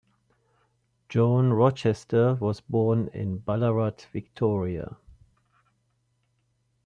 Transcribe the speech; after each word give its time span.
Joan 1.09 1.53
Rochester 1.53 2.33
was 2.41 2.59
born 2.59 3.09
in 3.09 3.37
Ballarat, 3.37 4.05
Victoria. 4.11 4.97